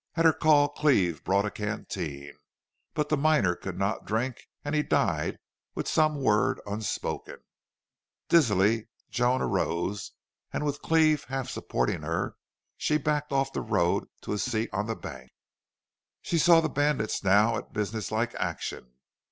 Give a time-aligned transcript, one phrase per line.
[0.15, 2.31] At her call Cleve brought a canteen.
[2.95, 5.37] But the miner could not drink and he died
[5.75, 7.35] with some word unspoken.
[8.27, 10.13] Dizzily Joan arose,
[10.51, 12.35] and with Cleve half supporting her
[12.77, 15.29] she backed off the road to a seat on the bank.
[16.23, 18.93] She saw the bandits now at business like action.